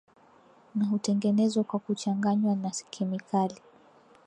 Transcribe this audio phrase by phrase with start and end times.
[0.75, 3.55] na hutengenezwa kwa kuchanganywa na kemikali